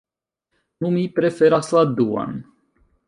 Nu, 0.85 0.89
mi 0.95 1.03
preferas 1.19 1.69
la 1.77 1.85
duan. 2.01 2.35